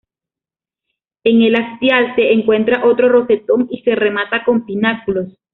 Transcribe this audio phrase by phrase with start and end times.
[1.23, 5.37] En el hastial se encuentra otro rosetón y se remata con pináculos.